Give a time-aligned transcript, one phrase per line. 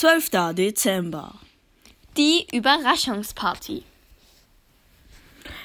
[0.00, 0.54] 12.
[0.54, 1.34] Dezember.
[2.16, 3.84] Die Überraschungsparty.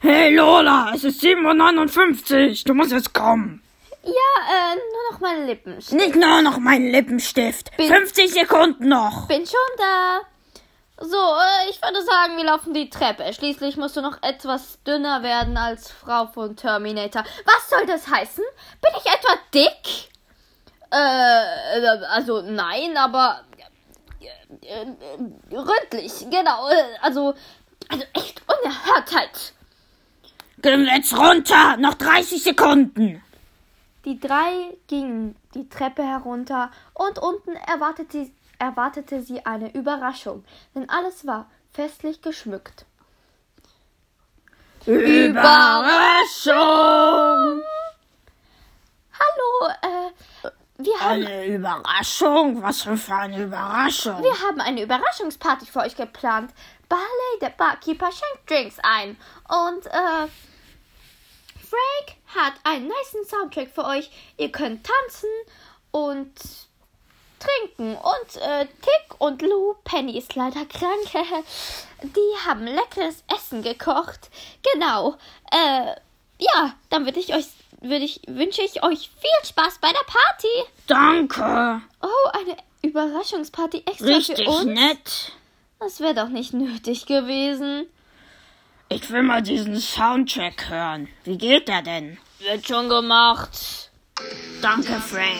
[0.00, 2.64] Hey Lola, es ist 7.59 Uhr.
[2.64, 3.60] Du musst jetzt kommen.
[4.04, 6.00] Ja, äh, nur noch mein Lippenstift.
[6.00, 7.76] Nicht nur noch meinen Lippenstift.
[7.76, 9.26] Bin- 50 Sekunden noch.
[9.26, 10.20] Bin schon da.
[11.00, 13.32] So, äh, ich würde sagen, wir laufen die Treppe.
[13.34, 17.24] Schließlich musst du noch etwas dünner werden als Frau von Terminator.
[17.46, 18.44] Was soll das heißen?
[18.80, 20.08] Bin ich etwa dick?
[20.92, 23.42] Äh, äh, also nein, aber
[24.62, 26.68] äh, äh, ründlich, genau.
[26.68, 27.34] Äh, also,
[27.88, 29.52] also echt Unerhörtheit.
[30.62, 31.76] Gehen wir jetzt runter.
[31.78, 33.22] Noch 30 Sekunden.
[34.04, 40.44] Die drei gingen die Treppe herunter und unten erwartete, erwartete sie eine Überraschung,
[40.74, 42.86] denn alles war festlich geschmückt.
[44.86, 46.56] Überraschung.
[49.20, 50.10] Hallo, äh,
[50.84, 52.62] wir haben, Eine Überraschung?
[52.62, 54.22] Was für eine Überraschung?
[54.22, 56.52] wir haben eine Überraschungsparty für euch geplant.
[56.88, 59.16] Barley, der Barkeeper, schenkt Drinks ein.
[59.48, 60.28] Und, äh,
[61.70, 64.10] Frank hat einen niceen Soundtrack für euch.
[64.36, 65.28] Ihr könnt tanzen
[65.92, 66.32] und
[67.38, 67.96] trinken.
[67.96, 71.10] Und, äh, Tick und Lou, Penny ist leider krank.
[72.02, 74.30] Die haben leckeres Essen gekocht.
[74.72, 75.16] Genau.
[75.52, 75.94] Äh,
[76.38, 77.46] ja, dann würde ich euch,
[77.80, 80.70] würde ich, wünsche ich euch viel Spaß bei der Party.
[80.86, 81.82] Danke.
[82.02, 84.64] Oh, eine Überraschungsparty extra Richtig für uns?
[84.64, 85.32] nett.
[85.78, 87.86] Das wäre doch nicht nötig gewesen.
[88.88, 91.08] Ich will mal diesen Soundtrack hören.
[91.24, 92.18] Wie geht der denn?
[92.40, 93.90] Wird schon gemacht.
[94.60, 95.38] Danke, Frank.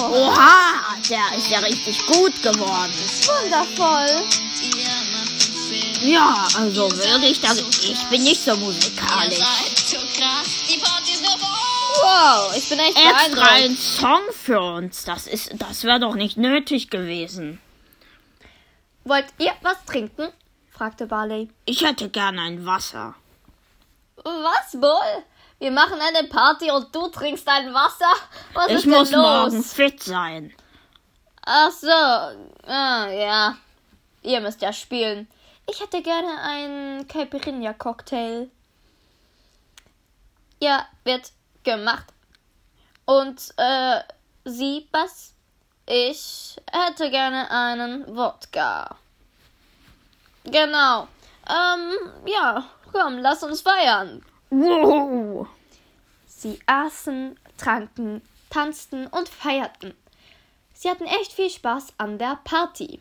[0.00, 0.72] Oha,
[1.10, 2.92] der ist ja richtig gut geworden.
[3.42, 4.24] Wundervoll.
[6.04, 7.58] Ja, also würde ich das.
[7.58, 9.38] Ich bin nicht so musikalisch.
[12.02, 15.04] Wow, ich bin echt Extra ein Song für uns.
[15.04, 17.60] Das ist, das wäre doch nicht nötig gewesen.
[19.04, 20.28] Wollt ihr was trinken?
[20.70, 21.48] fragte Barley.
[21.66, 23.14] Ich hätte gern ein Wasser.
[24.16, 25.22] Was wohl?
[25.58, 28.12] Wir machen eine Party und du trinkst ein Wasser?
[28.54, 29.26] Was Ich ist muss denn los?
[29.52, 30.52] morgen fit sein.
[31.44, 31.88] Ach so.
[31.88, 33.56] Ah, ja.
[34.22, 35.28] Ihr müsst ja spielen.
[35.68, 38.50] Ich hätte gerne einen Caipirinha-Cocktail.
[40.60, 41.32] Ja, wird
[41.64, 42.06] gemacht.
[43.04, 44.00] Und, äh,
[44.44, 45.34] Sie, was?
[45.86, 48.96] Ich hätte gerne einen Wodka.
[50.44, 51.08] Genau.
[51.48, 51.92] Ähm,
[52.26, 54.24] ja, komm, lass uns feiern.
[54.50, 55.46] Wow.
[56.26, 59.94] Sie aßen, tranken, tanzten und feierten.
[60.74, 63.00] Sie hatten echt viel Spaß an der Party.